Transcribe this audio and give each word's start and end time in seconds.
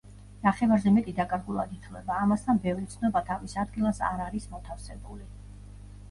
ნახევარზე 0.43 0.91
მეტი 0.93 1.11
დაკარგულად 1.17 1.75
ითვლება; 1.75 2.15
ამასთან 2.23 2.61
ბევრი 2.63 2.87
ცნობა 2.93 3.21
თავის 3.27 3.53
ადგილას 3.65 4.01
არ 4.07 4.25
არის 4.29 4.49
მოთავსებული. 4.55 5.29